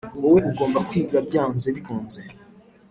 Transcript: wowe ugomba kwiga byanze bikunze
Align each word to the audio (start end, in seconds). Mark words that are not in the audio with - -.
wowe 0.21 0.39
ugomba 0.49 0.79
kwiga 0.89 1.17
byanze 1.27 1.67
bikunze 1.75 2.19